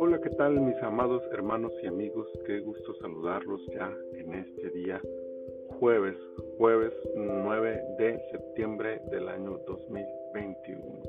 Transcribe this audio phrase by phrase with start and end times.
[0.00, 2.26] Hola, ¿qué tal mis amados hermanos y amigos?
[2.46, 5.02] Qué gusto saludarlos ya en este día
[5.78, 6.16] jueves,
[6.56, 11.02] jueves 9 de septiembre del año 2021.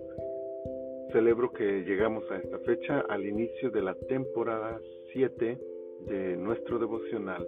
[1.14, 4.82] Celebro que llegamos a esta fecha al inicio de la temporada
[5.14, 5.58] 7
[6.08, 7.48] de nuestro devocional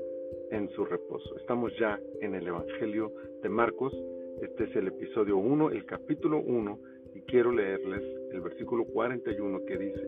[0.52, 1.36] en su reposo.
[1.38, 3.12] Estamos ya en el Evangelio
[3.44, 3.94] de Marcos.
[4.42, 6.80] Este es el episodio 1, el capítulo 1,
[7.18, 10.08] y quiero leerles el versículo 41 que dice,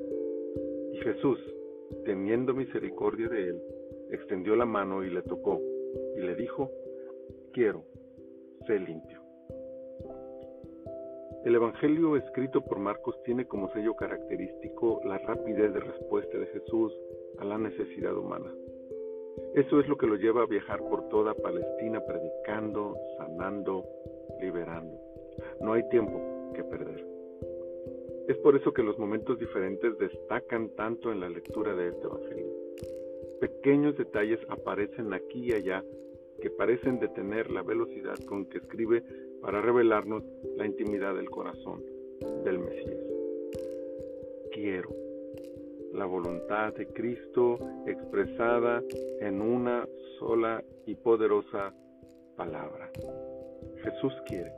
[0.94, 1.40] Y Jesús,
[2.06, 3.62] teniendo misericordia de él,
[4.12, 5.60] extendió la mano y le tocó,
[6.16, 6.70] y le dijo,
[7.52, 7.84] Quiero,
[8.68, 9.20] sé limpio.
[11.46, 16.94] El Evangelio escrito por Marcos tiene como sello característico la rapidez de respuesta de Jesús
[17.40, 18.54] a la necesidad humana.
[19.56, 23.84] Eso es lo que lo lleva a viajar por toda Palestina predicando, sanando,
[24.42, 25.00] liberando.
[25.62, 27.06] No hay tiempo que perder.
[28.28, 32.54] Es por eso que los momentos diferentes destacan tanto en la lectura de este Evangelio.
[33.40, 35.84] Pequeños detalles aparecen aquí y allá
[36.42, 39.04] que parecen detener la velocidad con que escribe
[39.42, 40.24] para revelarnos
[40.58, 41.84] la intimidad del corazón
[42.44, 43.00] del Mesías.
[44.52, 44.90] Quiero
[45.94, 48.84] la voluntad de Cristo expresada
[49.22, 49.88] en una
[50.20, 51.74] sola y poderosa
[52.36, 52.90] palabra.
[53.84, 54.52] Jesús quiere,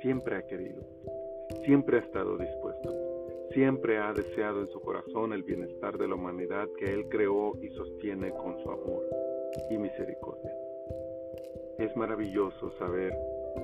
[0.00, 0.82] siempre ha querido,
[1.64, 6.68] siempre ha estado dispuesto, siempre ha deseado en su corazón el bienestar de la humanidad
[6.78, 9.04] que Él creó y sostiene con su amor
[9.70, 10.52] y misericordia.
[11.78, 13.12] Es maravilloso saber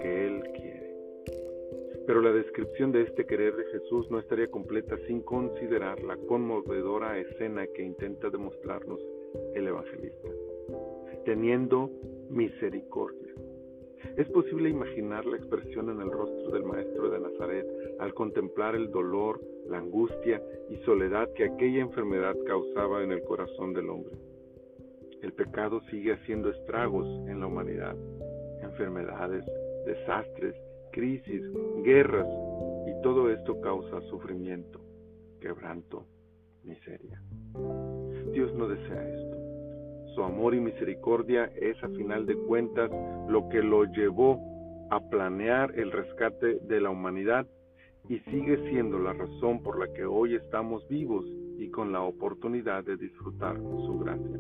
[0.01, 0.87] que Él quiere.
[2.07, 7.19] Pero la descripción de este querer de Jesús no estaría completa sin considerar la conmovedora
[7.19, 9.01] escena que intenta demostrarnos
[9.55, 10.29] el evangelista.
[11.25, 11.91] Teniendo
[12.31, 13.26] misericordia.
[14.17, 17.67] Es posible imaginar la expresión en el rostro del Maestro de Nazaret
[17.99, 23.75] al contemplar el dolor, la angustia y soledad que aquella enfermedad causaba en el corazón
[23.75, 24.17] del hombre.
[25.21, 27.95] El pecado sigue haciendo estragos en la humanidad,
[28.63, 29.45] enfermedades,
[29.85, 30.55] desastres,
[30.93, 31.43] crisis,
[31.85, 32.29] guerras,
[32.87, 34.81] y todo esto causa sufrimiento,
[35.41, 36.07] quebranto,
[36.65, 37.21] miseria.
[38.33, 39.36] Dios no desea esto.
[40.17, 42.91] Su amor y misericordia es a final de cuentas
[43.29, 44.41] lo que lo llevó
[44.91, 47.47] a planear el rescate de la humanidad
[48.09, 51.27] y sigue siendo la razón por la que hoy estamos vivos
[51.59, 54.39] y con la oportunidad de disfrutar su gracia,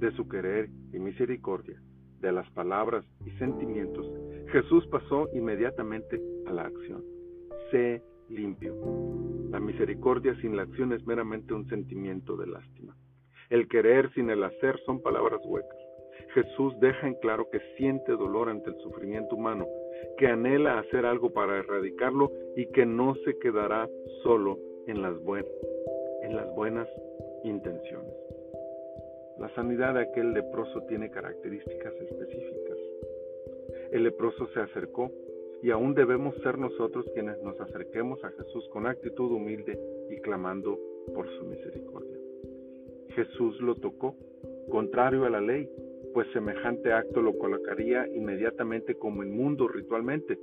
[0.00, 1.80] de su querer y misericordia,
[2.20, 4.06] de las palabras y sentimientos
[4.50, 7.04] Jesús pasó inmediatamente a la acción.
[7.70, 8.74] Sé limpio.
[9.50, 12.96] La misericordia sin la acción es meramente un sentimiento de lástima.
[13.50, 15.78] El querer sin el hacer son palabras huecas.
[16.34, 19.66] Jesús deja en claro que siente dolor ante el sufrimiento humano,
[20.18, 23.88] que anhela hacer algo para erradicarlo y que no se quedará
[24.22, 25.14] solo en las,
[26.22, 26.88] en las buenas
[27.44, 28.12] intenciones.
[29.38, 32.78] La sanidad de aquel leproso tiene características específicas.
[33.92, 35.10] El leproso se acercó
[35.62, 39.78] y aún debemos ser nosotros quienes nos acerquemos a Jesús con actitud humilde
[40.10, 40.78] y clamando
[41.14, 42.07] por su misericordia.
[43.18, 44.14] Jesús lo tocó,
[44.70, 45.68] contrario a la ley,
[46.14, 50.38] pues semejante acto lo colocaría inmediatamente como inmundo ritualmente,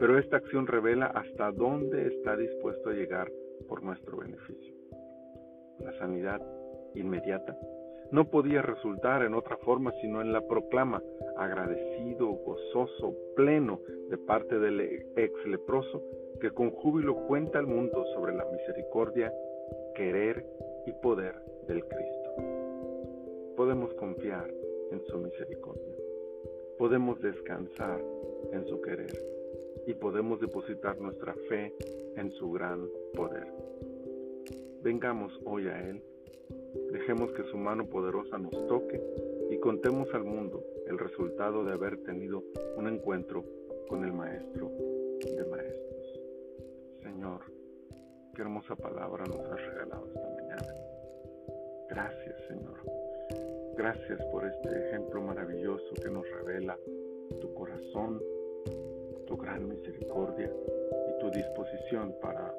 [0.00, 3.30] pero esta acción revela hasta dónde está dispuesto a llegar
[3.68, 4.74] por nuestro beneficio.
[5.78, 6.42] La sanidad
[6.96, 7.56] inmediata
[8.10, 11.00] no podía resultar en otra forma sino en la proclama,
[11.36, 13.78] agradecido, gozoso, pleno
[14.10, 16.02] de parte del ex leproso,
[16.40, 19.32] que con júbilo cuenta al mundo sobre la misericordia,
[19.94, 20.44] querer
[20.86, 21.36] y poder
[21.66, 22.30] del Cristo.
[23.56, 24.52] Podemos confiar
[24.90, 25.96] en su misericordia,
[26.78, 28.02] podemos descansar
[28.52, 29.22] en su querer
[29.86, 31.74] y podemos depositar nuestra fe
[32.16, 33.46] en su gran poder.
[34.82, 36.02] Vengamos hoy a Él
[36.92, 39.02] Dejemos que su mano poderosa nos toque
[39.50, 42.42] y contemos al mundo el resultado de haber tenido
[42.76, 43.44] un encuentro
[43.88, 44.70] con el Maestro
[45.24, 46.20] de Maestros.
[47.02, 47.40] Señor,
[48.34, 50.85] qué hermosa palabra nos has regalado esta mañana.
[51.88, 52.78] Gracias, Señor.
[53.76, 56.78] Gracias por este ejemplo maravilloso que nos revela
[57.40, 58.22] tu corazón,
[59.26, 62.54] tu gran misericordia y tu disposición para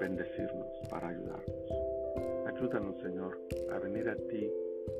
[0.00, 1.86] bendecirnos, para ayudarnos.
[2.46, 3.38] Ayúdanos, Señor,
[3.70, 4.50] a venir a ti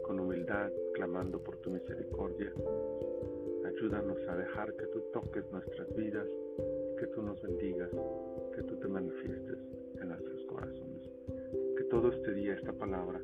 [0.02, 2.52] con humildad, clamando por tu misericordia.
[3.64, 6.28] Ayúdanos a dejar que tú toques nuestras vidas,
[6.98, 7.90] que tú nos bendigas,
[8.54, 9.58] que tú te manifiestes
[10.00, 11.02] en nuestros corazones.
[11.76, 13.20] Que todo este día esta palabra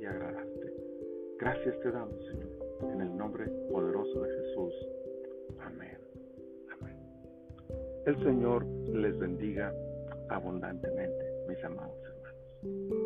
[0.00, 0.74] y agradarte.
[1.38, 2.50] Gracias te damos, Señor,
[2.92, 4.74] en el nombre poderoso de Jesús.
[5.60, 5.98] Amén.
[6.78, 6.96] Amén.
[8.06, 9.72] El Señor les bendiga
[10.28, 12.97] abundantemente, mis amados hermanos.